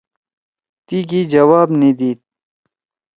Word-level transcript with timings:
تی 0.85 0.97
کی 1.09 1.21
جواب 1.33 1.69
نیدید 1.79 2.19